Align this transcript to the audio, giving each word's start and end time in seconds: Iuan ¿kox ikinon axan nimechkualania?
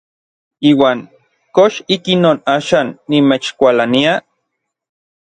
Iuan 0.69 0.99
¿kox 1.55 1.73
ikinon 1.95 2.37
axan 2.55 2.87
nimechkualania? 3.09 4.13